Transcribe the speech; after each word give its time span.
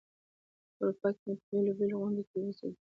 په 0.77 0.81
اروپا 0.83 1.09
کې 1.17 1.23
مي 1.25 1.33
په 1.39 1.45
بېلو 1.51 1.71
بېلو 1.77 1.95
غونډو 2.01 2.23
کې 2.29 2.37
لوستې 2.43 2.65
دي. 2.67 2.69